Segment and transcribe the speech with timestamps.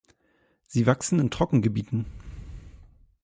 [0.67, 2.07] Sie wachsen in Trockengebieten.